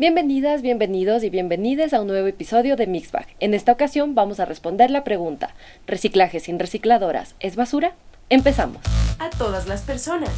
[0.00, 3.26] Bienvenidas, bienvenidos y bienvenidas a un nuevo episodio de Mixbag.
[3.38, 5.54] En esta ocasión vamos a responder la pregunta,
[5.86, 7.94] ¿reciclaje sin recicladoras es basura?
[8.30, 8.80] Empezamos.
[9.18, 10.30] A todas las personas.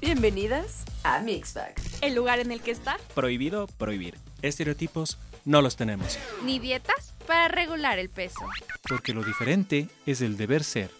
[0.00, 1.72] Bienvenidas a Mixbag.
[2.00, 2.96] El lugar en el que está.
[3.14, 4.16] Prohibido prohibir.
[4.42, 6.18] Estereotipos no los tenemos.
[6.44, 8.44] Ni dietas para regular el peso.
[8.88, 10.90] Porque lo diferente es el deber ser.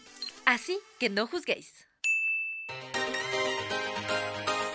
[0.47, 1.89] Así que no juzguéis.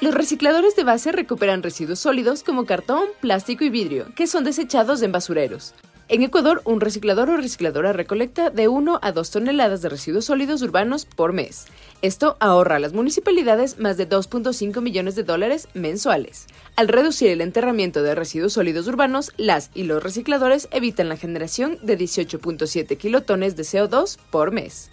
[0.01, 5.01] Los recicladores de base recuperan residuos sólidos como cartón, plástico y vidrio, que son desechados
[5.01, 5.73] en basureros.
[6.07, 10.61] En Ecuador, un reciclador o recicladora recolecta de 1 a 2 toneladas de residuos sólidos
[10.61, 11.65] urbanos por mes.
[12.01, 16.47] Esto ahorra a las municipalidades más de 2.5 millones de dólares mensuales.
[16.77, 21.77] Al reducir el enterramiento de residuos sólidos urbanos, las y los recicladores evitan la generación
[21.83, 24.89] de 18.7 kilotones de CO2 por mes.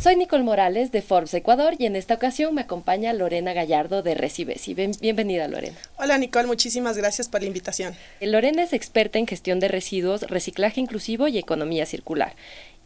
[0.00, 4.14] Soy Nicole Morales de Forbes Ecuador y en esta ocasión me acompaña Lorena Gallardo de
[4.14, 4.68] Recibes.
[5.00, 5.76] bienvenida Lorena.
[5.98, 7.96] Hola Nicole, muchísimas gracias por la invitación.
[8.20, 12.34] Lorena es experta en gestión de residuos, reciclaje inclusivo y economía circular.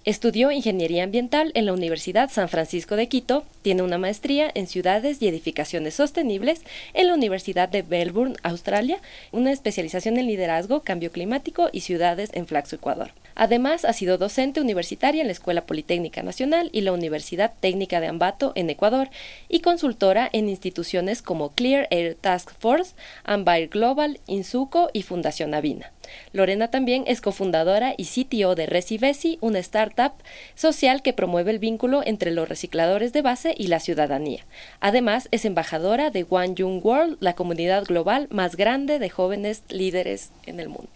[0.07, 5.21] Estudió ingeniería ambiental en la Universidad San Francisco de Quito, tiene una maestría en ciudades
[5.21, 6.63] y edificaciones sostenibles
[6.95, 8.99] en la Universidad de Melbourne, Australia,
[9.31, 13.11] una especialización en liderazgo, cambio climático y ciudades en Flaxo, Ecuador.
[13.41, 18.07] Además, ha sido docente universitaria en la Escuela Politécnica Nacional y la Universidad Técnica de
[18.07, 19.09] Ambato en Ecuador
[19.49, 25.91] y consultora en instituciones como Clear Air Task Force, Ambire Global, Insuco y Fundación Avina.
[26.35, 30.13] Lorena también es cofundadora y CTO de Recivesi, una startup
[30.55, 34.45] social que promueve el vínculo entre los recicladores de base y la ciudadanía.
[34.81, 40.31] Además, es embajadora de One Young World, la comunidad global más grande de jóvenes líderes
[40.45, 40.91] en el mundo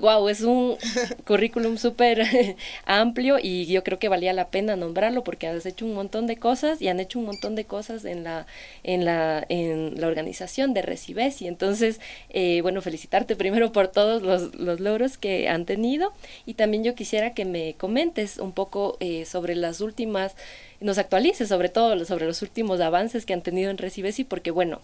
[0.00, 0.76] wow, eh, es un
[1.26, 2.22] currículum súper
[2.86, 6.36] amplio y yo creo que valía la pena nombrarlo porque has hecho un montón de
[6.36, 8.46] cosas y han hecho un montón de cosas en la,
[8.84, 14.22] en la, en la organización de Recibes y entonces, eh, bueno, felicitarte primero por todos
[14.22, 16.12] los, los, logros que han tenido
[16.46, 20.36] y también yo quisiera que me comentes un poco eh, sobre las últimas,
[20.80, 24.80] nos actualices sobre todo sobre los últimos avances que han tenido en Recibesi porque bueno,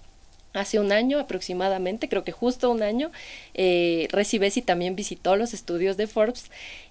[0.53, 3.11] hace un año aproximadamente, creo que justo un año,
[3.55, 6.51] eh, Recibesi también visitó los estudios de Forbes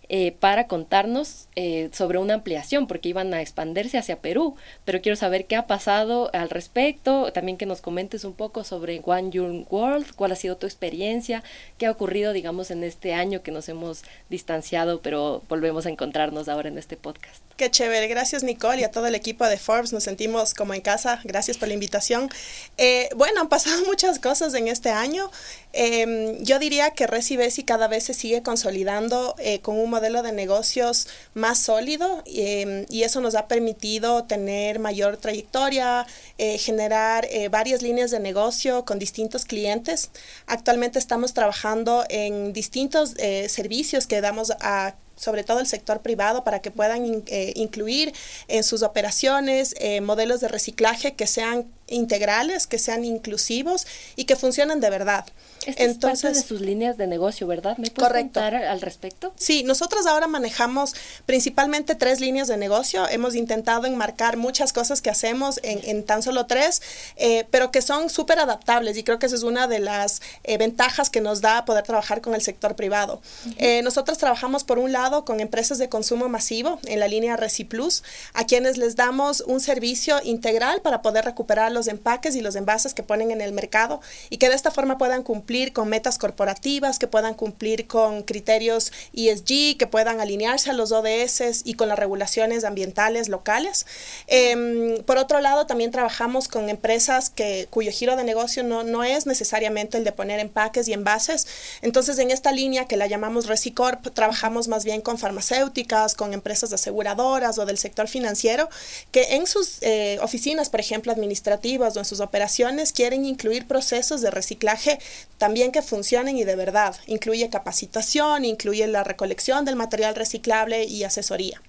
[0.10, 4.56] eh, para contarnos eh, sobre una ampliación, porque iban a expandirse hacia Perú.
[4.86, 9.02] Pero quiero saber qué ha pasado al respecto, también que nos comentes un poco sobre
[9.04, 11.44] One Young World, cuál ha sido tu experiencia,
[11.78, 16.48] qué ha ocurrido, digamos, en este año que nos hemos distanciado, pero volvemos a encontrarnos
[16.48, 17.44] ahora en este podcast.
[17.58, 20.82] Qué chévere, gracias Nicole y a todo el equipo de Forbes, nos sentimos como en
[20.82, 22.30] casa, gracias por la invitación.
[22.78, 25.32] Eh, bueno, han pasado muchas cosas en este año.
[25.74, 31.08] Em, yo diría que Recibesi cada vez se sigue consolidando con un modelo de negocios
[31.34, 36.06] más sólido em, y eso nos ha permitido tener mayor trayectoria,
[36.38, 40.12] eh, generar eh, varias líneas de negocio con distintos clientes.
[40.46, 46.44] Actualmente estamos trabajando en distintos eh, servicios que damos a sobre todo el sector privado,
[46.44, 47.24] para que puedan
[47.56, 48.14] incluir
[48.48, 54.80] en sus operaciones modelos de reciclaje que sean integrales, que sean inclusivos y que funcionen
[54.80, 55.26] de verdad.
[55.66, 57.78] Entonces, es parte de sus líneas de negocio, ¿verdad?
[57.78, 59.34] ¿Me puedes contar al respecto?
[59.36, 63.08] Sí, nosotros ahora manejamos principalmente tres líneas de negocio.
[63.10, 66.82] Hemos intentado enmarcar muchas cosas que hacemos en, tan solo tres,
[67.18, 70.58] eh, pero que son súper adaptables y creo que esa es una de las eh,
[70.58, 73.22] ventajas que nos da poder trabajar con el sector privado.
[73.58, 78.04] Eh, nosotros trabajamos por un lado con empresas de consumo masivo en la línea Reciplus,
[78.34, 82.94] a quienes les damos un servicio integral para poder recuperar los empaques y los envases
[82.94, 87.00] que ponen en el mercado y que de esta forma puedan cumplir con metas corporativas,
[87.00, 92.00] que puedan cumplir con criterios ESG, que puedan alinearse a los ODS y con las
[92.00, 93.86] regulaciones ambientales locales.
[94.28, 99.04] Em, por otro lado, también trabajamos con empresas que, cuyo giro de negocio no, no
[99.04, 101.48] es necesariamente el de poner empaques y envases.
[101.82, 106.74] Entonces, en esta línea que la llamamos Recicorp, trabajamos más bien con farmacéuticas, con empresas
[106.74, 108.70] aseguradoras o del sector financiero,
[109.12, 114.22] que en sus eh, oficinas, por ejemplo, administrativas, o en sus operaciones quieren incluir procesos
[114.22, 115.00] de reciclaje
[115.38, 116.96] también que funcionen y de verdad.
[117.06, 121.62] Incluye capacitación, incluye la recolección del material reciclable y asesoría.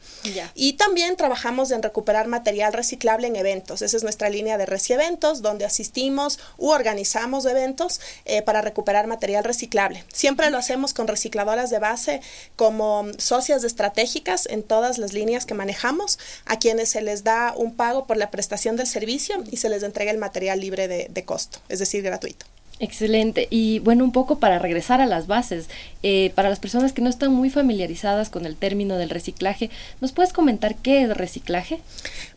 [0.55, 3.83] Y también trabajamos en recuperar material reciclable en eventos.
[3.83, 9.07] Esa es nuestra línea de Reci Eventos, donde asistimos u organizamos eventos eh, para recuperar
[9.07, 10.05] material reciclable.
[10.13, 12.21] Siempre lo hacemos con recicladoras de base
[12.57, 17.75] como socias estratégicas en todas las líneas que manejamos, a quienes se les da un
[17.75, 21.59] pago por la prestación del servicio y se les entrega el material libre de, costo,
[21.69, 22.47] es decir, gratuito.
[22.81, 23.49] Excelente.
[23.51, 25.69] Y bueno, un poco para regresar a las bases,
[26.05, 29.69] eh, para las personas que no están muy familiarizadas con el término del reciclaje,
[30.01, 31.81] ¿nos puedes comentar qué es reciclaje?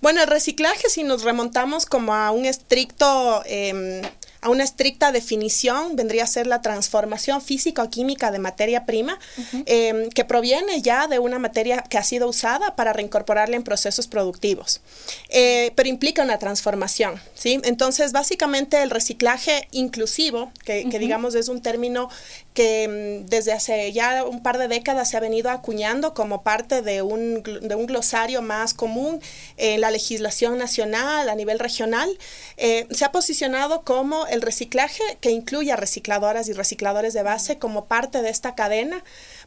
[0.01, 3.43] Bueno, el reciclaje, si nos remontamos como a un estricto...
[3.45, 4.01] Em,
[4.41, 9.19] a una estricta definición, vendría a ser la transformación física o química de materia prima,
[9.65, 14.07] em, que proviene ya de una materia que ha sido usada para reincorporarla en procesos
[14.07, 14.81] productivos.
[15.29, 17.61] Eh, pero implica una transformación, ¿sí?
[17.63, 22.09] Entonces, básicamente el reciclaje inclusivo, que, digamos es un término
[22.53, 26.81] que mm, desde hace ya un par de décadas se ha venido acuñando como parte
[26.81, 29.21] de un, de un glosario más común
[29.57, 32.09] en la legislación nacional, a nivel regional,
[32.57, 37.57] eh, se ha posicionado como el reciclaje que incluye a recicladoras y recicladores de base
[37.57, 39.03] como parte de esta cadena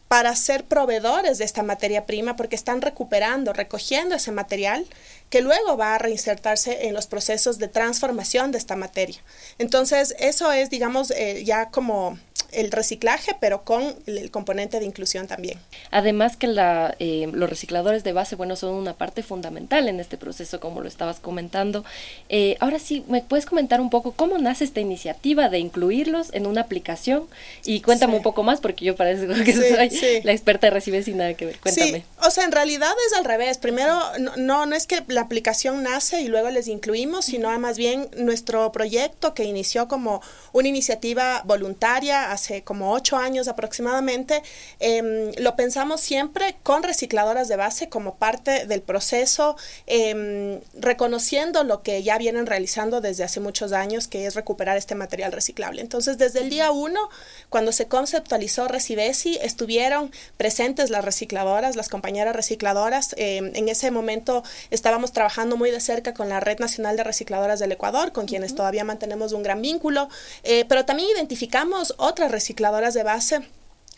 [0.09, 4.87] para ser proveedores de esta materia prima porque están recuperando, recogiendo ese material
[5.35, 9.17] que luego va a reinsertarse en los procesos de transformación de esta materia.
[9.59, 12.17] Entonces, eso es, digamos, eh, ya como
[12.55, 15.59] el reciclaje, pero con el, componente de inclusión también.
[15.91, 20.17] Además que la, eh, los recicladores de base, bueno, son una parte fundamental en este
[20.17, 21.85] proceso, como lo estabas comentando.
[22.29, 26.47] Eh, ahora sí, ¿me puedes comentar un poco cómo nace esta iniciativa de incluirlos en
[26.47, 27.27] una aplicación?
[27.65, 31.19] Y cuéntame un poco más, porque yo parece que soy la experta de Recibe sin
[31.19, 31.59] nada que ver.
[31.59, 31.99] Cuéntame.
[31.99, 33.59] Sí, o sea, en realidad es al revés.
[33.59, 34.01] Primero,
[34.37, 38.71] no, no es que la aplicación nace y luego les incluimos, sino más bien nuestro
[38.73, 40.23] proyecto que inició como
[40.53, 44.43] una iniciativa voluntaria hace como ocho años aproximadamente,
[44.81, 49.57] em, lo pensamos siempre con recicladoras de base como parte del proceso,
[49.87, 54.95] em, reconociendo lo que ya vienen realizando desde hace muchos años, que es recuperar este
[54.95, 55.81] material reciclable.
[55.81, 57.09] Entonces, desde el día uno,
[57.49, 63.15] cuando se conceptualizó Recibesi, estuvieron presentes las recicladoras, las compañeras recicladoras.
[63.19, 67.61] Em, en ese momento estábamos trabajando muy de cerca con la Red Nacional de Recicladoras
[67.61, 70.09] del Ecuador, con quienes todavía mantenemos un gran vínculo,
[70.43, 73.41] eh, pero también identificamos otras recicladoras de base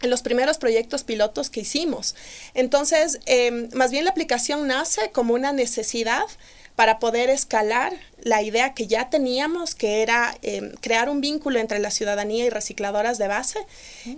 [0.03, 2.15] en los primeros proyectos pilotos que hicimos.
[2.55, 6.25] Entonces, em, más bien la aplicación nace como una necesidad
[6.77, 11.79] para poder escalar la idea que ya teníamos, que era em, crear un vínculo entre
[11.79, 13.61] la ciudadanía y recicladoras de base,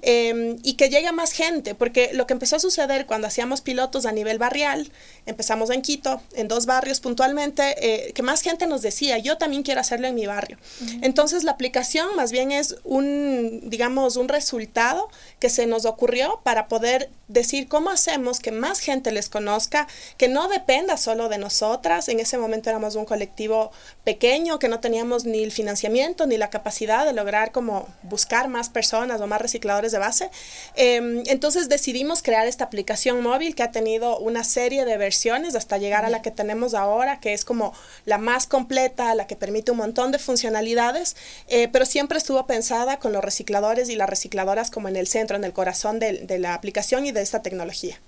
[0.03, 3.61] em, y que llegue a más gente, porque lo que empezó a suceder cuando hacíamos
[3.61, 4.91] pilotos a nivel barrial,
[5.27, 9.63] empezamos en Quito, en dos barrios puntualmente, eh, que más gente nos decía, yo también
[9.63, 10.59] quiero hacerlo en mi barrio.
[11.03, 16.67] Entonces la aplicación más bien es un, digamos, un resultado que se nos ocurrió para
[16.67, 22.09] poder decir cómo hacemos que más gente les conozca, que no dependa solo de nosotras,
[22.09, 23.71] en ese momento éramos un colectivo
[24.05, 28.69] pequeño, que no teníamos ni el financiamiento ni la capacidad de lograr como buscar más
[28.69, 30.31] personas o más recicladores de base.
[30.75, 35.79] Em, entonces decidimos crear esta aplicación móvil que ha tenido una serie de versiones hasta
[35.79, 37.73] llegar a la que tenemos ahora, que es como
[38.05, 41.17] la más completa, la que permite un montón de funcionalidades,
[41.49, 45.37] eh, pero siempre estuvo pensada con los recicladores y las recicladoras como en el centro,
[45.37, 48.01] en el corazón de, de la aplicación y de esta tecnología.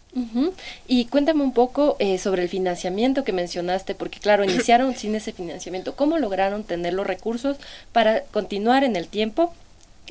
[0.89, 5.33] Y cuéntame un poco eh, sobre el financiamiento que mencionaste, porque claro, iniciaron sin ese
[5.33, 5.95] financiamiento.
[5.95, 7.57] ¿Cómo lograron tener los recursos
[7.93, 9.55] para continuar en el tiempo?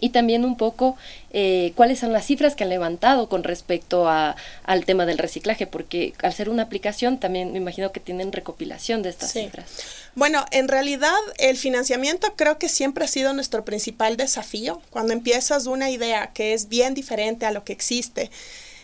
[0.02, 0.96] Y también un poco
[1.32, 5.68] eh, cuáles son las cifras que han levantado con respecto a, al tema del reciclaje,
[5.68, 9.66] porque al ser una aplicación también me imagino que tienen recopilación de estas cifras.
[10.16, 14.82] Bueno, en realidad el financiamiento creo que siempre ha sido nuestro principal desafío.
[14.90, 18.32] Cuando empiezas una idea que es bien diferente a lo que existe,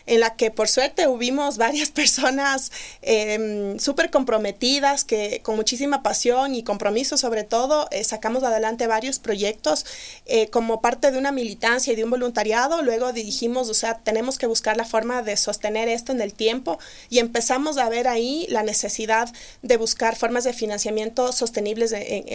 [0.07, 2.71] en la que por suerte hubimos varias personas
[3.01, 9.19] eh, súper comprometidas, que con muchísima pasión y compromiso sobre todo, eh, sacamos adelante varios
[9.19, 9.85] proyectos
[10.25, 12.81] eh, como parte de una militancia y de un voluntariado.
[12.81, 16.79] Luego dijimos, o sea, tenemos que buscar la forma de sostener esto en el tiempo
[17.09, 19.29] y empezamos a ver ahí la necesidad
[19.61, 21.93] de buscar formas de financiamiento sostenibles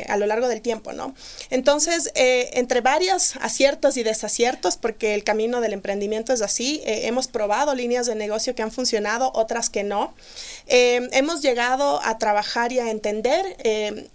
[0.08, 1.14] a lo largo del tiempo, ¿no?
[1.50, 7.59] Entonces, entre varios aciertos y desaciertos, porque el camino del emprendimiento es así, hemos probado
[7.74, 10.14] líneas de negocio que han funcionado, otras que no.
[10.66, 14.08] Eh, hemos llegado a trabajar y a entender eh,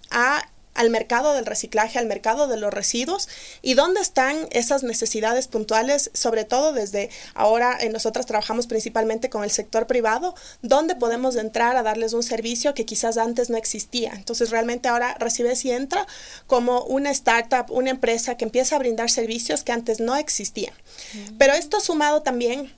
[0.76, 3.28] al mercado del reciclaje, al mercado de los residuos
[3.62, 9.44] y dónde están esas necesidades puntuales, sobre todo desde ahora eh, nosotros trabajamos principalmente con
[9.44, 14.12] el sector privado, dónde podemos entrar a darles un servicio que quizás antes no existía.
[14.14, 16.06] Entonces realmente ahora Recibes y entra
[16.46, 20.74] como una startup, una empresa que empieza a brindar servicios que antes no existían.
[21.38, 22.74] Pero esto sumado también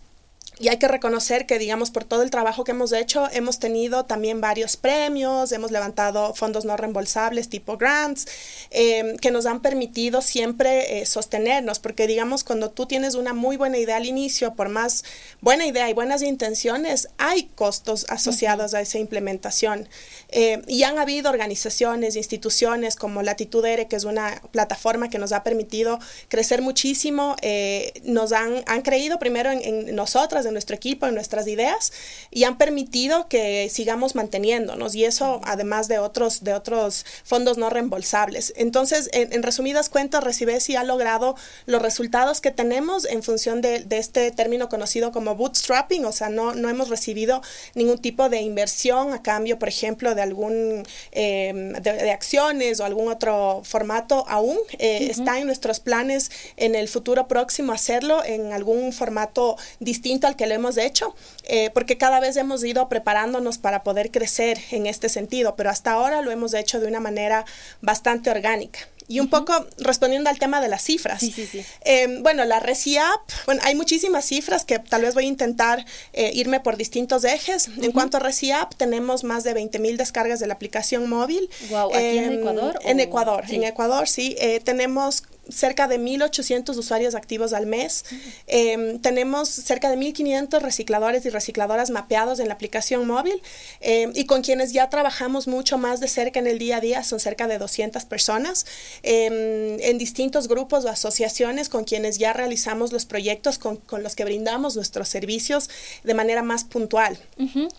[0.60, 4.06] y hay que reconocer que, digamos, por todo el trabajo que hemos hecho, hemos tenido
[4.06, 8.26] también varios premios, hemos levantado fondos no reembolsables tipo grants,
[8.72, 13.58] em, que nos han permitido siempre eh, sostenernos, porque, digamos, cuando tú tienes una muy
[13.58, 15.04] buena idea al inicio, por más
[15.42, 19.88] buena idea y buenas intenciones, hay costos asociados a esa implementación.
[20.30, 23.58] Eh, y han habido organizaciones, instituciones como Latitud
[23.90, 26.00] que es una plataforma que nos ha permitido
[26.30, 31.12] crecer muchísimo, eh, nos han, han creído primero en, en nosotras, de nuestro equipo, de
[31.12, 31.94] nuestras ideas
[32.32, 37.70] y han permitido que sigamos manteniéndonos y eso además de otros, de otros fondos no
[37.70, 38.54] reembolsables.
[38.56, 41.36] Entonces, en, resumidas cuentas, Recibesi ha logrado
[41.66, 46.54] los resultados que tenemos en función de, este término conocido como bootstrapping, o sea, no,
[46.54, 47.42] no hemos recibido
[47.74, 53.10] ningún tipo de inversión a cambio, por ejemplo, de algún em, de, acciones o algún
[53.10, 54.58] otro formato aún.
[54.80, 60.36] Eh, está en nuestros planes en el futuro próximo hacerlo en algún formato distinto al
[60.38, 64.86] que lo hemos hecho, eh, porque cada vez hemos ido preparándonos para poder crecer en
[64.86, 67.46] este sentido, pero hasta ahora lo hemos hecho de una manera
[67.82, 68.80] bastante orgánica.
[69.10, 71.22] Y un poco respondiendo al tema de las cifras.
[71.22, 71.64] Sí, sí, sí.
[71.82, 76.32] Em, bueno, la ReciApp, bueno, hay muchísimas cifras que tal vez voy a intentar eh,
[76.34, 77.70] irme por distintos ejes.
[77.82, 81.50] En cuanto a ReciApp, tenemos más de 20 mil descargas de la aplicación móvil.
[81.70, 82.80] Wow, ¿aquí en em, Ecuador?
[82.84, 84.36] En Ecuador, en Ecuador, sí.
[84.40, 88.06] Eh, tenemos cerca de 1.800 usuarios activos al mes.
[88.48, 93.42] Em, tenemos cerca de 1.500 recicladores y recicladoras mapeados en la aplicación móvil
[93.82, 97.04] em, y con quienes ya trabajamos mucho más de cerca en el día a día,
[97.04, 98.66] son cerca de 200 personas
[99.04, 104.16] em, en distintos grupos o asociaciones con quienes ya realizamos los proyectos con, con los
[104.16, 105.70] que brindamos nuestros servicios
[106.04, 107.18] de manera más puntual,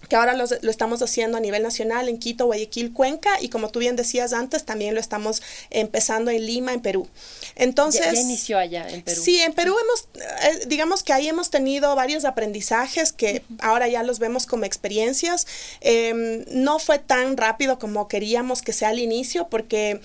[0.09, 3.79] que ahora lo estamos haciendo a nivel nacional en Quito, Guayaquil, Cuenca y como tú
[3.79, 7.09] bien decías antes, también lo estamos empezando en Lima, en Perú.
[7.59, 8.15] Entonces...
[8.15, 9.21] Ya, inició allá en Perú.
[9.23, 14.05] Sí, en Perú hemos, eh, digamos que ahí hemos tenido varios aprendizajes que ahora ya
[14.05, 15.47] los vemos como experiencias.
[15.81, 20.01] Em, no fue tan rápido como queríamos que sea al inicio porque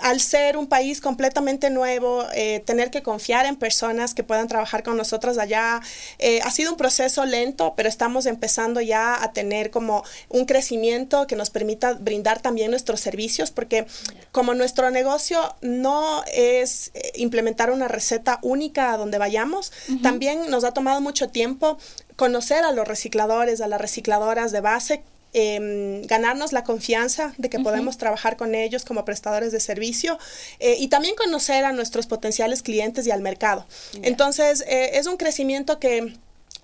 [0.00, 4.82] al ser un país completamente nuevo, eh, tener que confiar en personas que puedan trabajar
[4.82, 5.80] con nosotros allá,
[6.18, 11.26] eh, ha sido un proceso lento, pero estamos empezando ya a tener como un crecimiento
[11.26, 13.86] que nos permita brindar también nuestros servicios, porque
[14.32, 20.72] como nuestro negocio no es implementar una receta única a donde vayamos, también nos ha
[20.72, 21.78] tomado mucho tiempo
[22.16, 25.02] conocer a los recicladores, a las recicladoras de base,
[25.34, 30.18] Em, ganarnos la confianza de que podemos trabajar con ellos como prestadores de servicio
[30.58, 33.66] eh, y también conocer a nuestros potenciales clientes y al mercado.
[34.02, 36.14] Entonces, eh, es un crecimiento que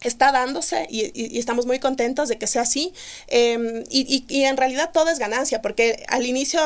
[0.03, 2.93] está dándose y, estamos muy contentos de que sea así.
[3.27, 6.61] Em, y, y, en realidad todo es ganancia, porque al inicio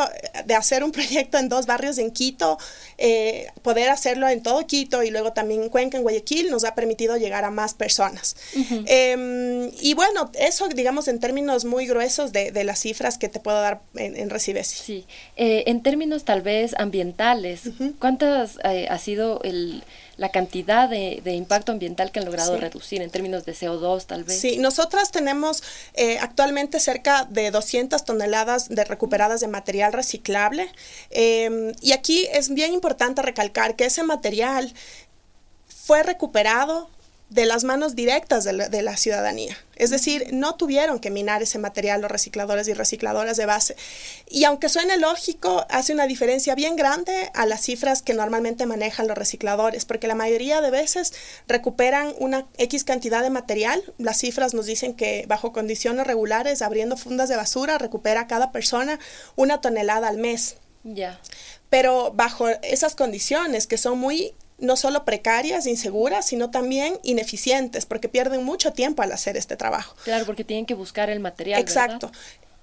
[0.44, 2.58] de hacer un proyecto en dos barrios en Quito,
[2.98, 6.74] eh, poder hacerlo en todo Quito y luego también en Cuenca, en Guayaquil, nos ha
[6.74, 8.36] permitido llegar a más personas.
[8.86, 13.40] Em, y bueno, eso digamos en términos muy gruesos de, de las cifras que te
[13.40, 14.76] puedo dar en, en Recibesi.
[14.76, 17.62] Sí, eh, en términos tal vez ambientales,
[17.98, 19.82] ¿cuántas eh, ha sido el
[20.22, 24.38] la cantidad de, impacto ambiental que han logrado reducir en términos de CO2 tal vez.
[24.38, 25.64] Sí, nosotras tenemos
[25.94, 30.70] eh, actualmente cerca de 200 toneladas de recuperadas de material reciclable
[31.10, 34.72] em, y aquí es bien importante recalcar que ese material
[35.66, 36.88] fue recuperado
[37.32, 39.56] de las manos directas de la, ciudadanía.
[39.76, 43.74] Es decir, no tuvieron que minar ese material los recicladores y recicladoras de base.
[44.28, 49.08] Y aunque suene lógico, hace una diferencia bien grande a las cifras que normalmente manejan
[49.08, 51.14] los recicladores, porque la mayoría de veces
[51.48, 53.82] recuperan una X cantidad de material.
[53.96, 58.98] Las cifras nos dicen que bajo condiciones regulares, abriendo fundas de basura, recupera cada persona
[59.36, 60.56] una tonelada al mes.
[60.84, 61.18] Ya.
[61.70, 68.08] Pero bajo esas condiciones que son muy no solo precarias, inseguras, sino también ineficientes, porque
[68.08, 69.94] pierden mucho tiempo al hacer este trabajo.
[70.04, 71.60] Claro, porque tienen que buscar el material.
[71.60, 72.10] Exacto.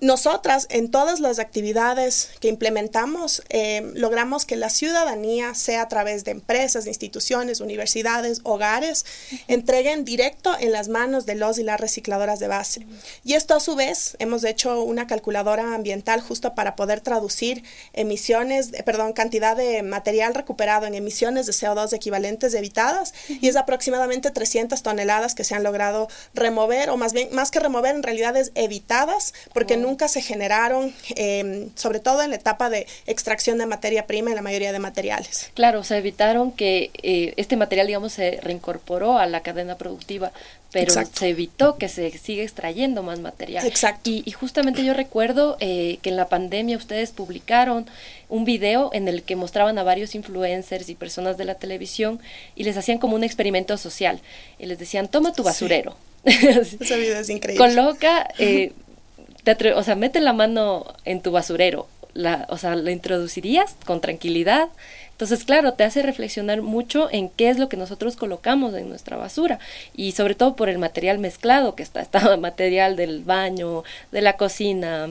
[0.01, 6.23] Nosotras, en todas las actividades que implementamos, eh, logramos que la ciudadanía, sea a través
[6.23, 9.05] de empresas, instituciones, universidades, hogares,
[9.49, 12.87] entreguen directo en las manos de los y las recicladoras de base.
[13.25, 18.69] Y esto a su vez, hemos hecho una calculadora ambiental justo para poder traducir emisiones,
[18.71, 24.31] eh, perdón, cantidad de material recuperado en emisiones de CO2 equivalentes evitadas, y es aproximadamente
[24.31, 28.37] 300 toneladas que se han logrado remover, o más bien, más que remover, en realidad
[28.37, 33.58] es evitadas, porque no nunca se generaron, em, sobre todo en la etapa de extracción
[33.58, 35.50] de materia prima en la mayoría de materiales.
[35.55, 40.31] Claro, se evitaron que eh, este material, digamos, se reincorporó a la cadena productiva,
[40.72, 43.65] pero se evitó que se siga extrayendo más material.
[43.65, 44.12] Exacto.
[44.12, 47.88] Y, justamente yo recuerdo eh, que en la pandemia ustedes publicaron
[48.29, 52.19] un video en el que mostraban a varios influencers y personas de la televisión
[52.55, 54.22] y les hacían como un experimento social.
[54.60, 55.96] Y les decían, toma tu basurero.
[56.24, 57.58] Ese video es increíble.
[57.58, 58.74] Coloca eh,
[59.75, 64.69] o sea, mete la mano en tu basurero, la, o sea, la introducirías con tranquilidad.
[65.11, 69.17] Entonces, claro, te hace reflexionar mucho en qué es lo que nosotros colocamos en nuestra
[69.17, 69.59] basura
[69.93, 74.37] y sobre todo por el material mezclado que está, está material del baño, de la
[74.37, 75.09] cocina,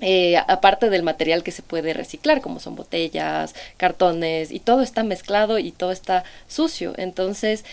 [0.00, 5.02] eh, aparte del material que se puede reciclar, como son botellas, cartones, y todo está
[5.02, 6.92] mezclado y todo está sucio.
[6.96, 7.64] Entonces,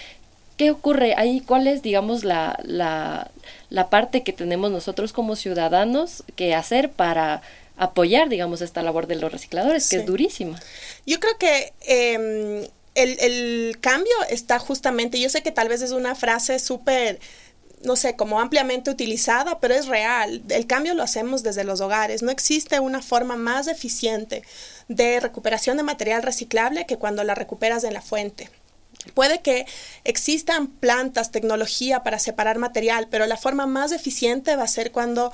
[0.58, 1.42] ¿Qué ocurre ahí?
[1.42, 3.30] ¿Cuál es, digamos, la, la,
[3.70, 7.42] la parte que tenemos nosotros como ciudadanos que hacer para
[7.78, 10.60] apoyar, digamos, esta labor de los recicladores, que es durísima?
[11.06, 15.92] Yo creo que eh, el, el cambio está justamente, yo sé que tal vez es
[15.92, 17.20] una frase súper
[17.84, 20.42] no sé, como ampliamente utilizada, pero es real.
[20.50, 22.24] El cambio lo hacemos desde los hogares.
[22.24, 24.44] No existe una forma más eficiente
[24.88, 28.50] de recuperación de material reciclable que cuando la recuperas en la fuente.
[29.14, 29.66] Puede que
[30.04, 35.32] existan plantas, tecnología para separar material, pero la forma más eficiente va a ser cuando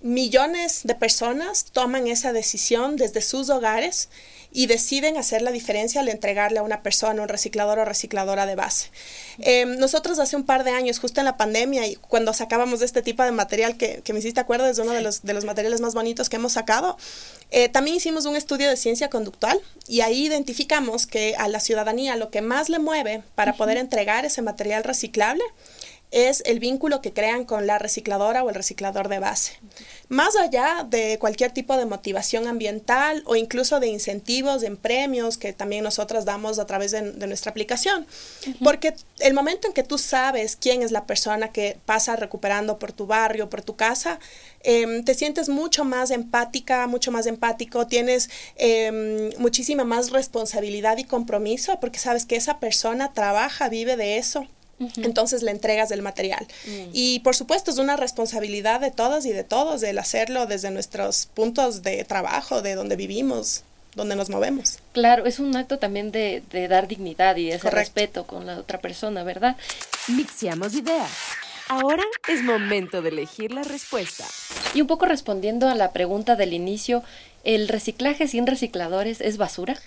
[0.00, 4.08] millones de personas toman esa decisión desde sus hogares
[4.52, 8.54] y deciden hacer la diferencia al entregarle a una persona un reciclador o recicladora de
[8.54, 8.90] base.
[9.38, 12.86] Em, nosotros hace un par de años, justo en la pandemia, y cuando sacábamos de
[12.86, 15.44] este tipo de material que, que me hiciste acuerdo, es uno de los, de los
[15.44, 16.96] materiales más bonitos que hemos sacado,
[17.50, 22.16] eh, también hicimos un estudio de ciencia conductual y ahí identificamos que a la ciudadanía
[22.16, 25.44] lo que más le mueve para poder entregar ese material reciclable
[26.12, 29.58] es el vínculo que crean con la recicladora o el reciclador de base.
[30.08, 35.54] Más allá de cualquier tipo de motivación ambiental o incluso de incentivos en premios que
[35.54, 38.06] también nosotros damos a través de, nuestra aplicación.
[38.62, 42.92] Porque el momento en que tú sabes quién es la persona que pasa recuperando por
[42.92, 44.18] tu barrio, por tu casa,
[44.64, 51.04] em, te sientes mucho más empática, mucho más empático, tienes em, muchísima más responsabilidad y
[51.04, 54.46] compromiso porque sabes que esa persona trabaja, vive de eso
[54.96, 56.46] entonces le entregas el material.
[56.66, 56.90] Mm.
[56.92, 61.26] Y por supuesto es una responsabilidad de todas y de todos el hacerlo desde nuestros
[61.26, 64.78] puntos de trabajo, de donde vivimos, donde nos movemos.
[64.92, 69.22] Claro, es un acto también de, dar dignidad y ese respeto con la otra persona,
[69.24, 69.56] ¿verdad?
[70.08, 71.10] Mixiamos ideas.
[71.68, 74.24] Ahora es momento de elegir la respuesta.
[74.74, 77.02] Y un poco respondiendo a la pregunta del inicio,
[77.44, 79.78] ¿el reciclaje sin recicladores es basura?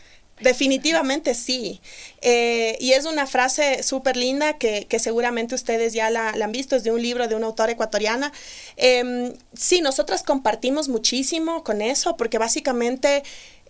[0.41, 1.79] Definitivamente sí.
[2.21, 6.83] Eh, y es una frase súper linda que, seguramente ustedes ya la, han visto, es
[6.83, 8.33] de un libro de una autora ecuatoriana.
[8.75, 13.23] Em, sí, nosotras compartimos muchísimo con eso porque básicamente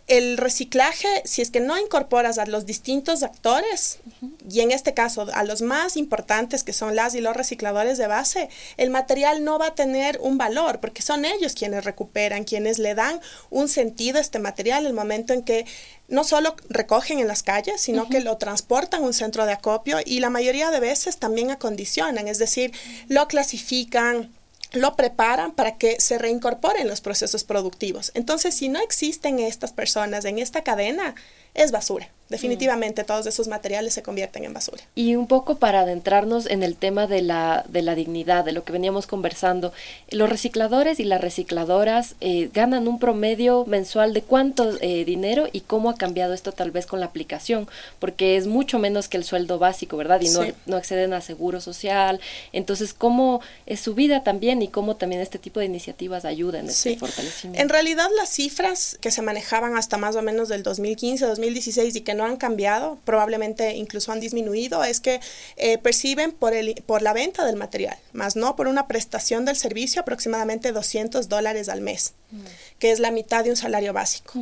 [0.07, 3.99] el reciclaje, si es que no incorporas a los distintos actores,
[4.47, 8.05] y en este caso a los más importantes que son las y los recicladores de
[8.05, 12.77] base, el material no va a tener un valor, porque son ellos quienes recuperan, quienes
[12.77, 15.65] le dan un sentido a este material, el momento en que
[16.07, 19.97] no solo recogen en las calles, sino que lo transportan a un centro de acopio
[20.05, 22.73] y la mayoría de veces también acondicionan, es decir,
[23.07, 24.34] lo clasifican,
[24.71, 28.11] lo preparan para que se reincorporen los procesos productivos.
[28.13, 31.15] Entonces, si no existen estas personas en esta cadena,
[31.55, 32.09] es basura.
[32.29, 34.81] Definitivamente todos esos materiales se convierten en basura.
[34.95, 38.63] Y un poco para adentrarnos en el tema de la, de la dignidad, de lo
[38.63, 39.73] que veníamos conversando,
[40.09, 45.61] los recicladores y las recicladoras eh, ganan un promedio mensual de cuánto eh, dinero y
[45.61, 47.67] cómo ha cambiado esto tal vez con la aplicación,
[47.99, 50.19] porque es mucho menos que el sueldo básico, ¿verdad?
[50.21, 52.19] Y no, no acceden a seguro social.
[52.53, 56.71] Entonces, ¿cómo es su vida también y cómo también este tipo de iniciativas ayudan en
[56.71, 57.61] este fortalecimiento?
[57.61, 62.01] En realidad, las cifras que se manejaban hasta más o menos del 2015, 2016 y
[62.01, 65.19] que no han cambiado, probablemente incluso han disminuido, es que
[65.57, 69.55] eh, perciben por, el, por la venta del material, más no por una prestación del
[69.55, 72.39] servicio aproximadamente 200 dólares al mes, mm.
[72.79, 74.33] que es la mitad de un salario básico.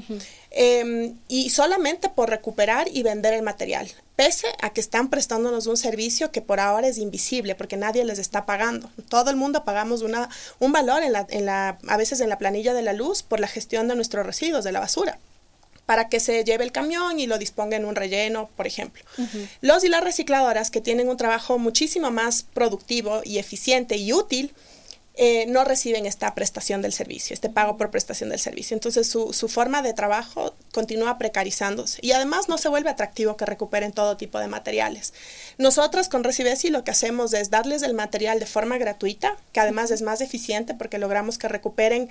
[0.52, 5.78] Em, y solamente por recuperar y vender el material, pese a que están prestándonos un
[5.78, 8.90] servicio que por ahora es invisible porque nadie les está pagando.
[9.10, 12.38] Todo el mundo pagamos una, un valor en la, en la, a veces en la
[12.38, 15.20] planilla de la luz por la gestión de nuestros residuos, de la basura
[15.86, 19.04] para que se lleve el camión y lo disponga en un relleno, por ejemplo.
[19.62, 24.54] Los y las recicladoras que tienen un trabajo muchísimo más productivo y eficiente y útil,
[25.16, 28.74] eh, no reciben esta prestación del servicio, este pago por prestación del servicio.
[28.74, 33.46] Entonces su, su, forma de trabajo continúa precarizándose y además no se vuelve atractivo que
[33.46, 35.14] recuperen todo tipo de materiales.
[35.60, 39.92] Nosotros con Recibesi lo que hacemos es darles el material de forma gratuita, que además
[39.92, 42.10] es más eficiente porque logramos que recuperen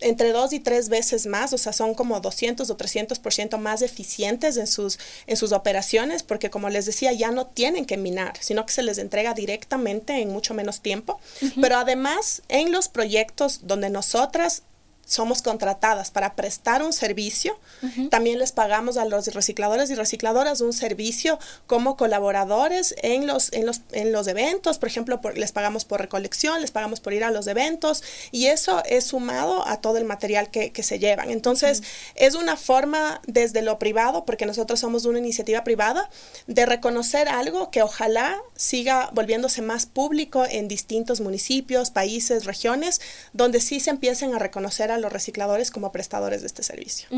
[0.00, 4.56] entre dos y tres veces más, o sea, son como 200 o 300% más eficientes
[4.56, 8.66] en sus, en sus operaciones, porque como les decía, ya no tienen que minar, sino
[8.66, 11.20] que se les entrega directamente en mucho menos tiempo.
[11.60, 14.62] Pero además, en los proyectos donde nosotras
[15.10, 17.58] somos contratadas para prestar un servicio.
[18.10, 23.66] También les pagamos a los recicladores y recicladoras un servicio como colaboradores en los, en
[23.66, 24.78] los, en los eventos.
[24.78, 28.84] Por ejemplo, les pagamos por recolección, les pagamos por ir a los eventos y eso
[28.84, 31.30] es sumado a todo el material que, que se llevan.
[31.30, 31.82] Entonces,
[32.14, 36.08] es una forma desde lo privado, porque nosotros somos una iniciativa privada,
[36.46, 43.00] de reconocer algo que ojalá siga volviéndose más público en distintos municipios, países, regiones,
[43.32, 47.08] donde sí se empiecen a reconocer a los recicladores como prestadores de este servicio.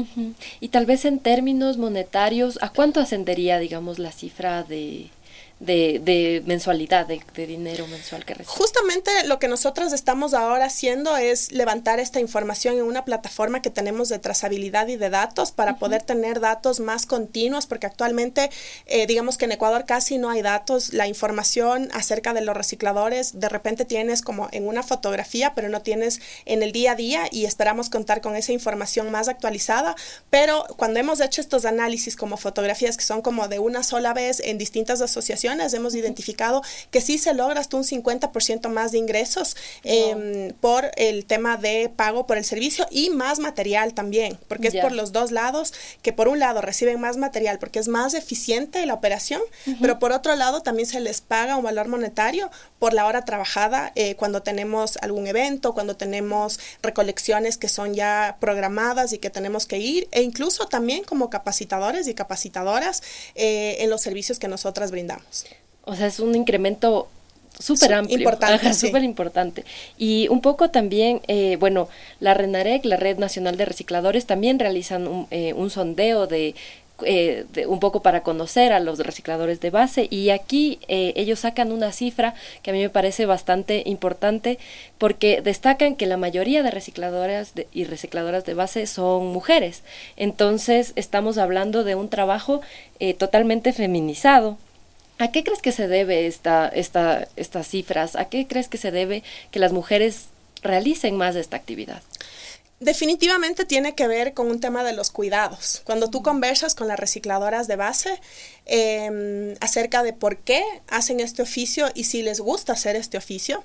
[0.60, 5.10] Y tal vez en términos monetarios, ¿a cuánto ascendería, digamos, la cifra de,
[5.62, 8.56] de, mensualidad, de, dinero mensual que reciben.
[8.56, 13.70] Justamente lo que nosotros estamos ahora haciendo es levantar esta información en una plataforma que
[13.70, 18.50] tenemos de trazabilidad y de datos para poder tener datos más continuos, porque actualmente,
[18.86, 20.92] eh, digamos que en Ecuador casi no hay datos.
[20.92, 25.82] La información acerca de los recicladores, de repente tienes como en una fotografía, pero no
[25.82, 29.94] tienes en el día a día y esperamos contar con esa información más actualizada.
[30.30, 34.40] Pero cuando hemos hecho estos análisis como fotografías que son como de una sola vez
[34.40, 39.56] en distintas asociaciones, hemos identificado que sí se logra hasta un 50% más de ingresos
[39.84, 44.76] em, por el tema de pago por el servicio y más material también, porque es
[44.76, 48.84] por los dos lados, que por un lado reciben más material porque es más eficiente
[48.86, 49.42] la operación,
[49.80, 53.92] pero por otro lado también se les paga un valor monetario por la hora trabajada
[53.94, 59.66] eh, cuando tenemos algún evento, cuando tenemos recolecciones que son ya programadas y que tenemos
[59.66, 63.02] que ir, e incluso también como capacitadores y capacitadoras
[63.34, 65.41] eh, en los servicios que nosotras brindamos.
[65.84, 67.08] O sea, es un incremento
[67.58, 68.18] súper amplio.
[68.18, 68.74] Importante.
[68.74, 69.64] Súper importante.
[69.98, 71.88] Y un poco también, eh, bueno,
[72.20, 76.54] la RENAREC, la Red Nacional de Recicladores, también realizan un, eh, un sondeo de
[77.04, 81.72] eh, un poco para conocer a los recicladores de base y aquí eh, ellos sacan
[81.72, 84.58] una cifra que a mí me parece bastante importante
[84.98, 89.82] porque destacan que la mayoría de recicladoras y recicladoras de base son mujeres.
[90.16, 92.60] Entonces estamos hablando de un trabajo
[93.00, 94.58] eh, totalmente feminizado.
[95.22, 98.16] ¿A qué crees que se debe esta, esta, estas cifras?
[98.16, 100.30] ¿A qué crees que se debe que las mujeres
[100.64, 102.02] realicen más de esta actividad?
[102.80, 105.82] Definitivamente tiene que ver con un tema de los cuidados.
[105.84, 108.20] Cuando tú conversas con las recicladoras de base,
[108.64, 113.64] Em, acerca de por qué hacen este oficio y si les gusta hacer este oficio.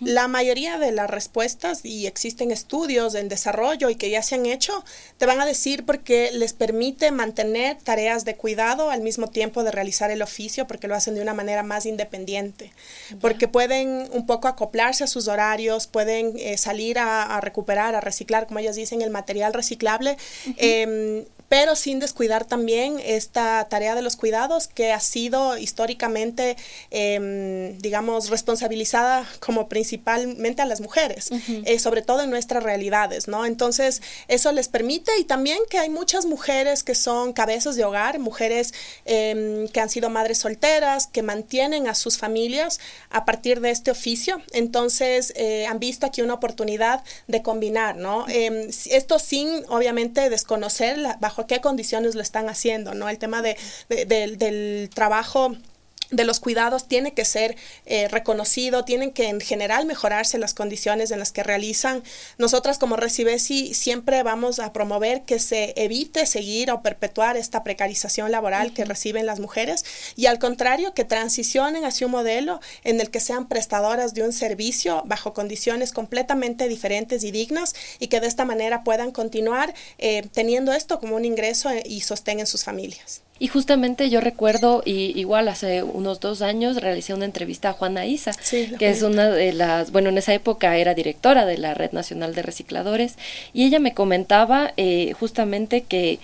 [0.00, 4.46] La mayoría de las respuestas, y existen estudios en desarrollo y que ya se han
[4.46, 4.84] hecho,
[5.18, 9.70] te van a decir porque les permite mantener tareas de cuidado al mismo tiempo de
[9.70, 12.72] realizar el oficio, porque lo hacen de una manera más independiente,
[13.20, 18.46] porque pueden un poco acoplarse a sus horarios, pueden eh, salir a, recuperar, a reciclar,
[18.46, 20.16] como ellas dicen, el material reciclable
[21.48, 26.56] pero sin descuidar también esta tarea de los cuidados que ha sido históricamente,
[26.90, 31.30] em, digamos, responsabilizada como principalmente a las mujeres,
[31.64, 33.46] eh, sobre todo en nuestras realidades, ¿no?
[33.46, 38.18] Entonces, eso les permite y también que hay muchas mujeres que son cabezas de hogar,
[38.18, 42.78] mujeres em, que han sido madres solteras, que mantienen a sus familias
[43.10, 48.26] a partir de este oficio, entonces eh, han visto aquí una oportunidad de combinar, ¿no?
[48.28, 53.08] Em, esto sin, obviamente, desconocer la, bajo qué condiciones lo están haciendo, ¿no?
[53.08, 53.56] El tema de,
[53.88, 55.56] del trabajo
[56.10, 61.10] de los cuidados tiene que ser eh, reconocido, tienen que en general mejorarse las condiciones
[61.10, 62.02] en las que realizan.
[62.38, 68.32] Nosotras como Recibesi siempre vamos a promover que se evite seguir o perpetuar esta precarización
[68.32, 69.84] laboral que reciben las mujeres
[70.16, 74.32] y al contrario que transicionen hacia un modelo en el que sean prestadoras de un
[74.32, 80.26] servicio bajo condiciones completamente diferentes y dignas y que de esta manera puedan continuar eh,
[80.32, 83.22] teniendo esto como un ingreso eh, y sostén en sus familias.
[83.38, 88.06] Y justamente yo recuerdo, y igual hace unos dos años, realicé una entrevista a Juana
[88.06, 88.32] Isa,
[88.78, 92.34] que es una de las, bueno, en esa época era directora de la Red Nacional
[92.34, 93.16] de Recicladores,
[93.52, 96.18] y ella me comentaba eh, justamente que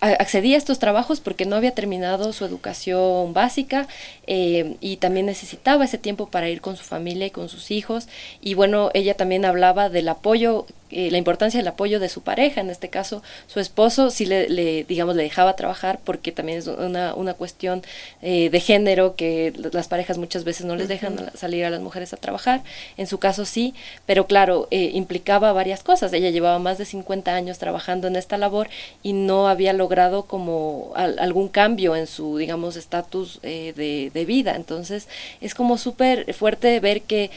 [0.00, 3.86] accedía a estos trabajos porque no había terminado su educación básica
[4.26, 8.08] eh, y también necesitaba ese tiempo para ir con su familia y con sus hijos.
[8.40, 12.60] Y bueno, ella también hablaba del apoyo eh, la importancia del apoyo de su pareja,
[12.60, 17.14] en este caso su esposo sí le, digamos, le dejaba trabajar porque también es una,
[17.14, 17.82] una cuestión
[18.22, 22.12] eh, de género que las parejas muchas veces no les dejan salir a las mujeres
[22.12, 22.62] a trabajar,
[22.96, 23.74] en su caso sí,
[24.06, 28.36] pero claro, eh, implicaba varias cosas, ella llevaba más de 50 años trabajando en esta
[28.36, 28.68] labor
[29.02, 35.08] y no había logrado como algún cambio en su, digamos, estatus de, de vida, entonces
[35.40, 37.30] es como súper fuerte ver que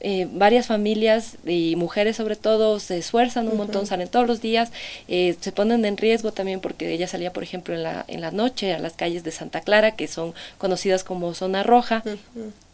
[0.00, 4.70] eh, varias familias y mujeres sobre todo se esfuerzan un montón, salen todos los días,
[5.08, 8.30] eh, se ponen en riesgo también porque ella salía, por ejemplo, en la, en la
[8.30, 12.02] noche a las calles de Santa Clara, que son conocidas como zona roja.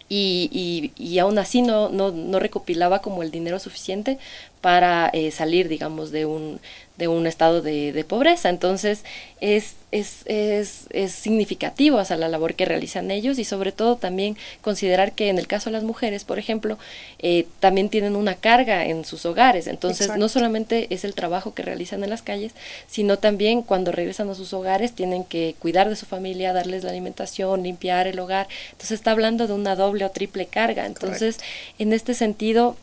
[0.08, 4.18] Y, y, y, aún así no, no, no, recopilaba como el dinero suficiente
[4.62, 6.60] para eh, salir, digamos, de un,
[6.96, 8.48] de un estado de, de pobreza.
[8.48, 9.04] Entonces,
[9.40, 14.36] es, es, es, es significativo hacia la labor que realizan ellos y sobre todo también
[14.60, 16.78] considerar que en el caso de las mujeres, por ejemplo,
[17.18, 19.66] eh, también tienen una carga en sus hogares.
[19.66, 22.52] Entonces, no solamente es el trabajo que realizan en las calles,
[22.86, 26.90] sino también cuando regresan a sus hogares tienen que cuidar de su familia, darles la
[26.90, 28.46] alimentación, limpiar el hogar.
[28.70, 30.86] Entonces, está hablando de una doble o triple carga.
[30.86, 31.40] Entonces,
[31.80, 32.76] en este sentido,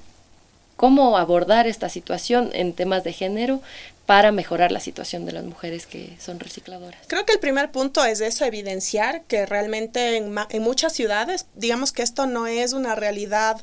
[0.79, 3.61] cómo abordar esta situación en temas de género
[4.05, 7.01] para mejorar la situación de las mujeres que son recicladoras?
[7.07, 11.91] Creo que el primer punto es eso, evidenciar que realmente en, en muchas ciudades, digamos
[11.91, 13.61] que esto no es una realidad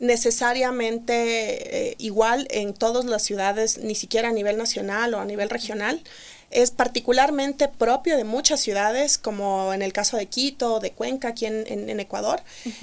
[0.00, 5.50] necesariamente eh, igual en todas las ciudades, ni siquiera a nivel nacional o a nivel
[5.50, 6.02] regional.
[6.50, 11.46] Es particularmente propio de muchas ciudades, como en el caso de Quito, de Cuenca, aquí
[11.46, 12.40] en, Ecuador.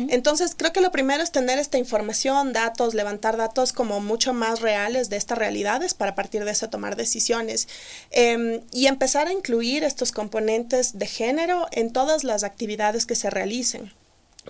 [0.10, 4.62] Entonces, creo que lo primero es tener esta información, datos, levantar datos como mucho más
[4.62, 7.67] reales de estas realidades para a partir de eso tomar decisiones
[8.12, 13.30] em, y empezar a incluir estos componentes de género en todas las actividades que se
[13.30, 13.91] realicen.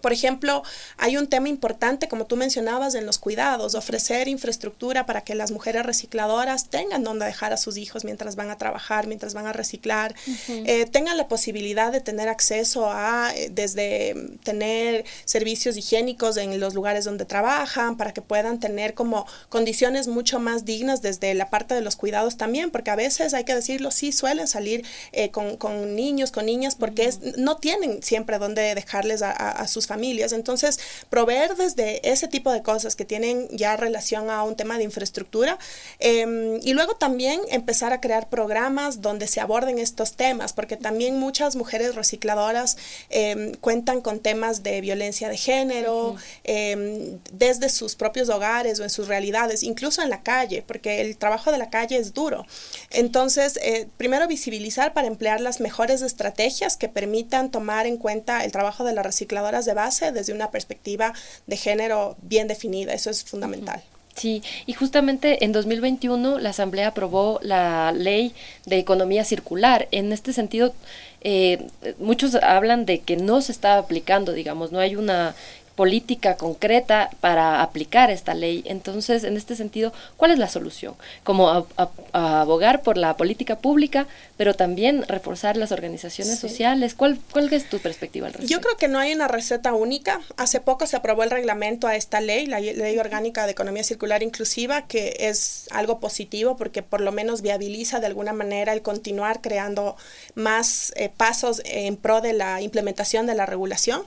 [0.02, 0.64] Por ejemplo,
[0.98, 5.52] hay un tema importante, como tú mencionabas, en los cuidados, ofrecer infraestructura para que las
[5.52, 9.54] mujeres recicladoras tengan donde dejar a sus hijos mientras van a trabajar, mientras van a
[9.54, 10.16] reciclar,
[10.48, 16.74] eh, tengan la posibilidad de tener acceso a, eh, desde tener servicios higiénicos en los
[16.74, 21.74] lugares donde trabajan, para que puedan tener como condiciones mucho más dignas desde la parte
[21.74, 25.58] de los cuidados también, porque a veces hay que decirlo, sí suelen salir eh, con,
[25.58, 30.32] con, niños, con niñas, porque no tienen siempre donde dejarles a, a sus familias.
[30.32, 34.84] Entonces, proveer desde ese tipo de cosas que tienen ya relación a un tema de
[34.84, 35.58] infraestructura
[36.00, 41.20] em, y luego también empezar a crear programas donde se aborden estos temas, porque también
[41.20, 42.78] muchas mujeres recicladoras
[43.10, 48.90] em, cuentan con temas de violencia de género em, desde sus propios hogares o en
[48.90, 52.46] sus realidades, incluso en la calle, porque el trabajo de la calle es duro.
[52.92, 58.52] Entonces, eh, primero visibilizar para emplear las mejores estrategias que permitan tomar en cuenta el
[58.52, 61.14] trabajo de las recicladoras de base desde una perspectiva
[61.46, 62.94] de género bien definida.
[62.94, 63.84] Eso es fundamental.
[64.16, 68.34] Sí, y justamente en 2021 la Asamblea aprobó la ley
[68.66, 69.90] de economía circular.
[69.92, 70.74] En este sentido,
[71.20, 71.68] eh,
[72.00, 75.36] muchos hablan de que no se está aplicando, digamos, no hay una
[75.76, 78.64] política concreta para aplicar esta ley.
[78.66, 80.96] Entonces, en este sentido, ¿cuál es la solución?
[81.24, 81.68] Como
[82.14, 84.08] abogar por la política pública,
[84.38, 86.94] pero también reforzar las organizaciones sociales.
[86.94, 88.52] ¿Cuál, ¿Cuál es tu perspectiva al respecto?
[88.52, 90.22] Yo creo que no hay una receta única.
[90.38, 94.24] Hace poco se aprobó el reglamento a esta ley, la Ley Orgánica de Economía Circular
[94.24, 99.42] Inclusiva, que es algo positivo porque por lo menos viabiliza de alguna manera el continuar
[99.42, 99.98] creando
[100.36, 104.04] más eh, pasos en pro de la implementación de la regulación.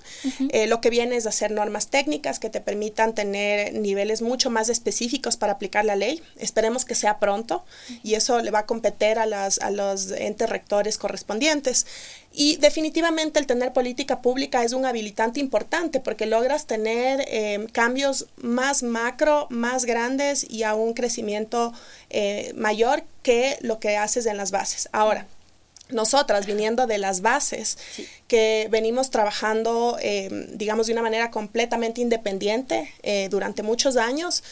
[0.50, 4.68] Eh, lo que viene es hacer normas técnicas que te permitan tener niveles mucho más
[4.68, 6.22] específicos para aplicar la ley.
[6.38, 7.64] Esperemos que sea pronto
[8.04, 9.26] y eso le va a competir a,
[9.70, 11.84] los entes rectores correspondientes.
[12.32, 18.26] Y definitivamente el tener política pública es un habilitante importante porque logras tener em, cambios
[18.36, 21.72] más macro, más grandes y a un crecimiento
[22.10, 24.88] eh, mayor que lo que haces en las bases.
[24.92, 25.26] Ahora,
[25.90, 27.78] nosotras viniendo de las bases,
[28.26, 34.42] que venimos trabajando, em, digamos, de una manera completamente independiente eh, durante muchos años,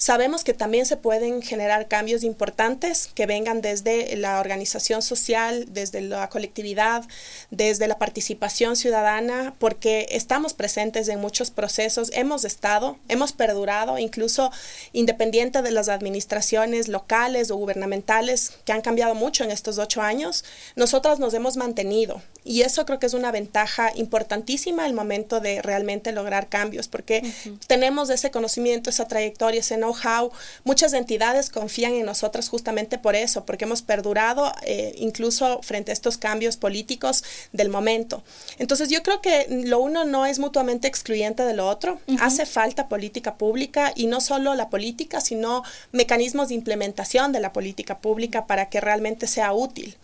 [0.00, 6.00] Sabemos que también se pueden generar cambios importantes que vengan desde la organización social, desde
[6.02, 7.04] la colectividad,
[7.50, 14.52] desde la participación ciudadana, porque estamos presentes en muchos procesos, hemos estado, hemos perdurado, incluso
[14.92, 20.44] independiente de las administraciones locales o gubernamentales que han cambiado mucho en estos ocho años,
[20.76, 22.22] nosotras nos hemos mantenido.
[22.44, 27.30] Y eso creo que es una ventaja importantísima al momento de realmente lograr cambios, porque
[27.66, 30.30] tenemos ese conocimiento, esa trayectoria, ese know-how.
[30.64, 35.94] Muchas entidades confían en nosotras justamente por eso, porque hemos perdurado eh, incluso frente a
[35.94, 38.22] estos cambios políticos del momento.
[38.58, 42.00] Entonces yo creo que lo uno no es mutuamente excluyente de lo otro.
[42.20, 47.52] Hace falta política pública y no solo la política, sino mecanismos de implementación de la
[47.52, 49.96] política pública para que realmente sea útil.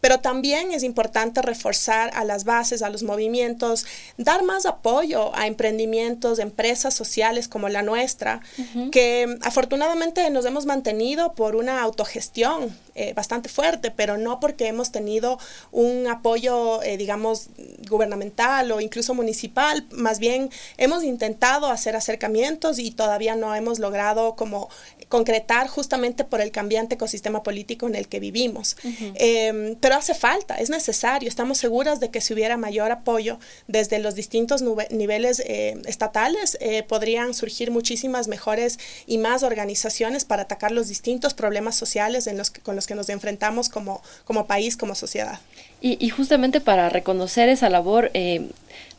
[0.00, 5.46] Pero también es importante reforzar a las bases, a los movimientos, dar más apoyo a
[5.46, 8.40] emprendimientos, empresas sociales como la nuestra,
[8.90, 14.92] que afortunadamente nos hemos mantenido por una autogestión eh, bastante fuerte, pero no porque hemos
[14.92, 15.38] tenido
[15.70, 17.48] un apoyo, eh, digamos,
[17.88, 24.36] gubernamental o incluso municipal, más bien hemos intentado hacer acercamientos y todavía no hemos logrado
[24.36, 24.68] como
[25.08, 28.76] concretar justamente por el cambiante ecosistema político en el que vivimos.
[29.14, 34.00] Em, pero hace falta, es necesario, estamos seguras de que si hubiera mayor apoyo desde
[34.00, 40.88] los distintos niveles eh, estatales, podrían surgir muchísimas mejores y más organizaciones para atacar los
[40.88, 42.28] distintos problemas sociales
[42.62, 44.02] con los que nos enfrentamos como,
[44.46, 45.38] país, como sociedad.
[45.80, 48.50] Y, justamente para reconocer esa labor, eh,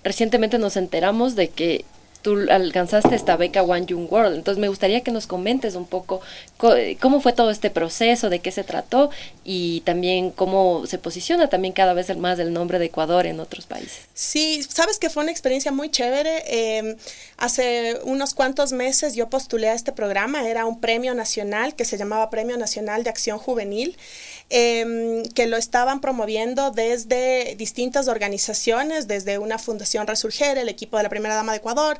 [0.04, 1.86] recientemente nos enteramos de que
[2.24, 4.36] tú alcanzaste esta beca One Young World.
[4.36, 6.22] Entonces me gustaría que nos comentes un poco
[7.00, 9.12] cómo fue todo este proceso, de qué se trató
[9.44, 13.66] y también cómo se posiciona también cada vez más el nombre de Ecuador en otros
[13.66, 14.08] países.
[14.14, 16.44] Sí, sabes que fue una experiencia muy chévere.
[16.48, 16.96] Em,
[17.38, 21.98] hace unos cuantos meses yo postulé a este programa, era un premio nacional que se
[21.98, 23.98] llamaba Premio Nacional de Acción Juvenil.
[24.50, 31.04] Em, que lo estaban promoviendo desde distintas organizaciones, desde una Fundación Resurger, el equipo de
[31.04, 31.98] la Primera Dama de Ecuador,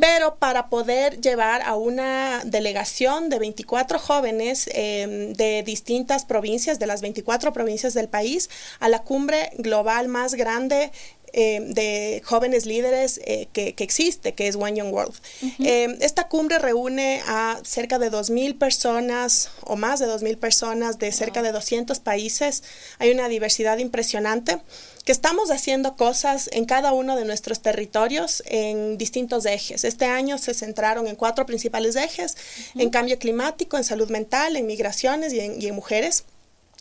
[0.00, 6.86] pero para poder llevar a una delegación de 24 jóvenes em, de distintas provincias, de
[6.86, 8.50] las 24 provincias del país,
[8.80, 10.90] a la cumbre global más grande
[11.34, 15.14] eh, de jóvenes líderes eh, que, existe, que es One Young World.
[15.60, 21.10] Eh, esta cumbre reúne a cerca de 2.000 personas o más de 2.000 personas de
[21.10, 22.62] cerca de 200 países.
[22.98, 24.58] Hay una diversidad impresionante
[25.06, 29.84] que estamos haciendo cosas en cada uno de nuestros territorios en distintos ejes.
[29.84, 32.36] Este año se centraron en cuatro principales ejes,
[32.74, 36.24] en cambio climático, en salud mental, en migraciones y en mujeres.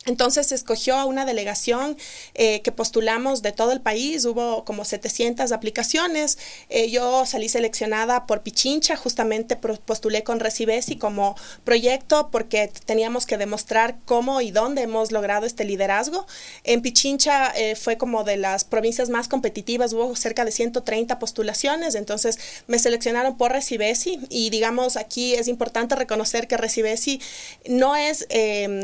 [0.08, 1.96] Entonces escogió a una delegación
[2.34, 6.40] eh, que postulamos de todo el país, hubo como 700 aplicaciones.
[6.70, 13.38] Eh, yo salí seleccionada por Pichincha, justamente postulé con Recibesi como proyecto porque teníamos que
[13.38, 16.26] demostrar cómo y dónde hemos logrado este liderazgo.
[16.64, 21.94] En Pichincha eh, fue como de las provincias más competitivas, hubo cerca de 130 postulaciones,
[21.94, 27.22] entonces me seleccionaron por Recibesi y digamos aquí es importante reconocer que Recibesi
[27.68, 28.28] no es,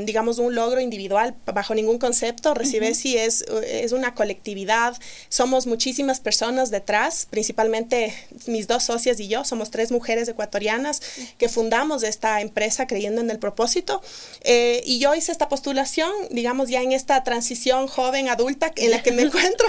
[0.05, 2.53] digamos, un logro individual bajo ningún concepto.
[2.53, 4.97] Recibe si es, es una colectividad.
[5.29, 8.13] Somos muchísimas personas detrás, principalmente
[8.47, 9.43] mis dos socias y yo.
[9.43, 11.01] Somos tres mujeres ecuatorianas
[11.37, 14.01] que fundamos esta empresa creyendo en el propósito.
[14.41, 19.01] Eh, y yo hice esta postulación, digamos, ya en esta transición joven adulta en la
[19.03, 19.67] que me encuentro.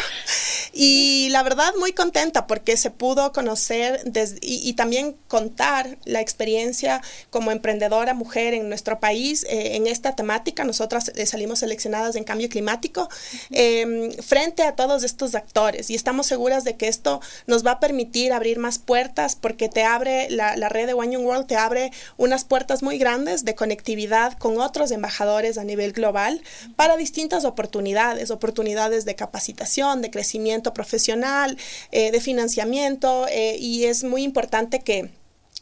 [0.73, 4.03] Y la verdad, muy contenta porque se pudo conocer
[4.41, 10.65] y, también contar la experiencia como emprendedora mujer en nuestro país eh, en esta temática.
[10.65, 13.09] Nosotras salimos seleccionadas en cambio climático,
[13.51, 15.91] em, frente a todos estos actores.
[15.91, 19.85] Y estamos seguras de que esto nos va a permitir abrir más puertas porque te
[19.85, 24.37] abre, la, red de One Young World te abre unas puertas muy grandes de conectividad
[24.39, 26.43] con otros embajadores a nivel global
[26.77, 31.57] para distintas oportunidades, oportunidades de capacitación, de crecimiento profesional,
[31.93, 33.27] eh, de financiamiento.
[33.29, 35.11] Eh, y es muy importante que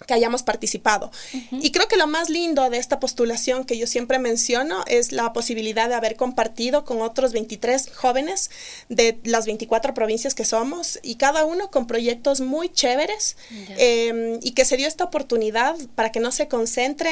[0.05, 1.11] que hayamos participado.
[1.51, 5.33] Y creo que lo más lindo de esta postulación que yo siempre menciono es la
[5.33, 8.51] posibilidad de haber compartido con otros 23 jóvenes
[8.91, 13.37] de las 24 provincias que somos y cada uno con proyectos muy chéveres
[13.79, 17.09] em, y que se dio esta oportunidad para que no se concentre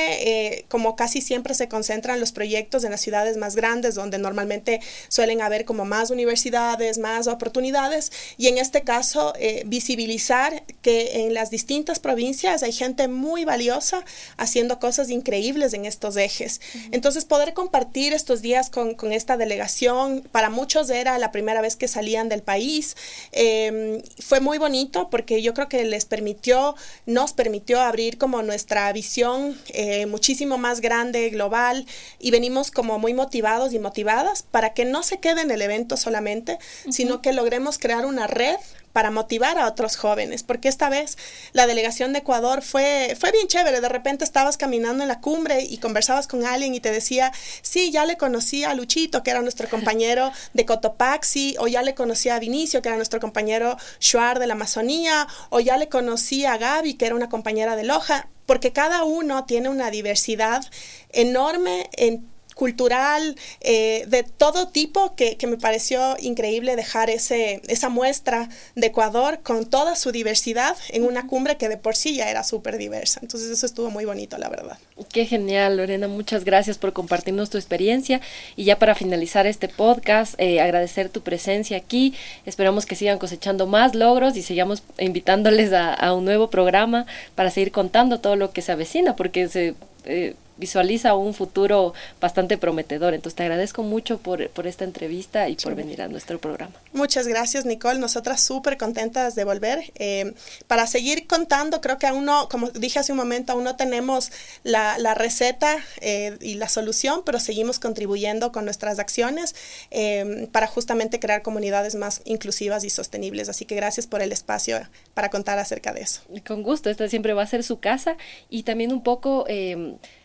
[0.57, 4.81] eh, como casi siempre se concentran los proyectos en las ciudades más grandes donde normalmente
[5.09, 11.33] suelen haber como más universidades, más oportunidades y en este caso eh, visibilizar que en
[11.33, 14.05] las distintas provincias hay gente muy valiosa
[14.37, 16.61] haciendo cosas increíbles en estos ejes.
[16.91, 21.89] Entonces, poder compartir estos días con, esta delegación, para muchos era la primera vez que
[21.89, 22.97] salían del país,
[23.33, 26.75] em, fue muy bonito porque yo creo que les permitió,
[27.07, 31.87] nos permitió abrir como nuestra visión eh, muchísimo más grande, global,
[32.19, 35.97] y venimos como muy motivados y motivadas para que no se quede en el evento
[35.97, 36.59] solamente,
[36.91, 38.57] sino que logremos crear una red
[38.95, 41.19] para motivar a otros jóvenes, porque esta vez
[41.53, 45.65] la delegación de Ecuador fue, fue bien chévere, de repente estabas caminando en la cumbre
[45.65, 49.43] y conversabas con alguien y te decía, sí, ya le conocí a Luchito, que era
[49.43, 54.39] nuestro compañero de Cotopaxi, o ya le conocí a Vinicio, que era nuestro compañero Shuar
[54.39, 58.29] de la Amazonía, o ya le conocí a Gaby, que era una compañera de Loja,
[58.47, 60.65] porque cada uno tiene una diversidad
[61.11, 68.49] enorme en cultural, eh, de todo tipo, que, me pareció increíble dejar ese, esa muestra
[68.75, 72.45] de Ecuador con toda su diversidad en una cumbre que de por sí ya era
[72.45, 73.21] súper diversa.
[73.23, 74.79] Entonces eso estuvo muy bonito, la verdad.
[75.13, 76.09] Qué genial, Lorena.
[76.09, 78.21] Muchas gracias por compartirnos tu experiencia.
[78.57, 82.15] Y ya para finalizar este podcast, eh, agradecer tu presencia aquí.
[82.47, 87.73] Esperamos que sigan cosechando más logros y sigamos invitándoles a, un nuevo programa para seguir
[87.73, 89.75] contando todo lo que se avecina, porque se...
[90.05, 93.15] Eh, visualiza un futuro bastante prometedor.
[93.15, 96.75] Entonces te agradezco mucho por, por esta entrevista y por venir a nuestro programa.
[96.93, 97.99] Muchas gracias, Nicole.
[97.99, 99.93] Nosotras súper contentas de volver.
[99.97, 100.35] Eh,
[100.67, 104.31] para seguir contando, creo que aún no, como dije hace un momento, aún no tenemos
[104.63, 109.55] la, la receta eh, y la solución, pero seguimos contribuyendo con nuestras acciones
[109.91, 113.49] eh, para justamente crear comunidades más inclusivas y sostenibles.
[113.49, 114.81] Así que gracias por el espacio
[115.15, 116.21] para contar acerca de eso.
[116.47, 118.17] Con gusto, esta siempre va a ser su casa
[118.51, 119.47] y también un poco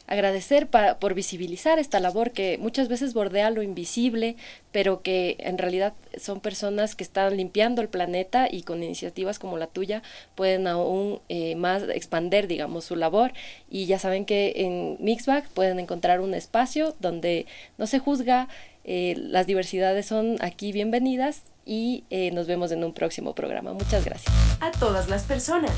[0.09, 4.35] agradecer por visibilizar esta labor que muchas veces bordea lo invisible,
[4.71, 9.57] pero que en realidad son personas que están limpiando el planeta y con iniciativas como
[9.59, 10.01] la tuya
[10.33, 13.33] pueden aún eh, más expander, digamos, su labor.
[13.69, 17.45] Y ya saben que en Mixbag pueden encontrar un espacio donde
[17.77, 18.47] no se juzga,
[18.85, 23.73] eh, las diversidades son aquí bienvenidas y eh, nos vemos en un próximo programa.
[23.73, 24.33] Muchas gracias.
[24.59, 25.71] A todas las personas.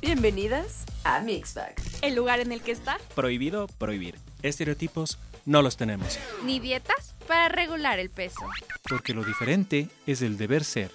[0.00, 1.74] Bienvenidas a Mixbag.
[2.02, 2.98] El lugar en el que está.
[3.14, 4.18] Prohibido prohibir.
[4.42, 6.18] Estereotipos no los tenemos.
[6.44, 8.46] Ni dietas para regular el peso.
[8.88, 10.90] Porque lo diferente es el deber ser.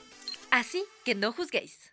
[0.52, 1.92] Así que no juzguéis.